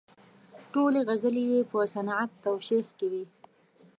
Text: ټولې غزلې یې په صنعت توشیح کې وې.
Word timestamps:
ټولې 0.73 0.99
غزلې 1.07 1.43
یې 1.51 1.59
په 1.71 1.79
صنعت 1.93 2.29
توشیح 2.45 2.85
کې 2.97 3.07
وې. 3.11 3.23